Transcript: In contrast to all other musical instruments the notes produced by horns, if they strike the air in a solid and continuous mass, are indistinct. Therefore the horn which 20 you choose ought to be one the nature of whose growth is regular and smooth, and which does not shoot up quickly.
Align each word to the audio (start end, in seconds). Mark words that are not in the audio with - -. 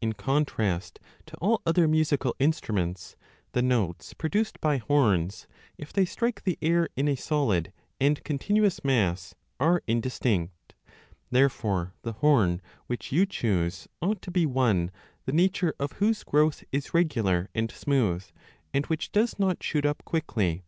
In 0.00 0.12
contrast 0.12 1.00
to 1.26 1.36
all 1.38 1.60
other 1.66 1.88
musical 1.88 2.36
instruments 2.38 3.16
the 3.50 3.62
notes 3.62 4.14
produced 4.14 4.60
by 4.60 4.76
horns, 4.76 5.48
if 5.76 5.92
they 5.92 6.04
strike 6.04 6.44
the 6.44 6.56
air 6.62 6.88
in 6.94 7.08
a 7.08 7.16
solid 7.16 7.72
and 8.00 8.22
continuous 8.22 8.84
mass, 8.84 9.34
are 9.58 9.82
indistinct. 9.88 10.74
Therefore 11.32 11.94
the 12.02 12.12
horn 12.12 12.62
which 12.86 13.08
20 13.08 13.16
you 13.16 13.26
choose 13.26 13.88
ought 14.00 14.22
to 14.22 14.30
be 14.30 14.46
one 14.46 14.92
the 15.24 15.32
nature 15.32 15.74
of 15.80 15.94
whose 15.94 16.22
growth 16.22 16.62
is 16.70 16.94
regular 16.94 17.50
and 17.52 17.72
smooth, 17.72 18.24
and 18.72 18.86
which 18.86 19.10
does 19.10 19.36
not 19.36 19.64
shoot 19.64 19.84
up 19.84 20.04
quickly. 20.04 20.62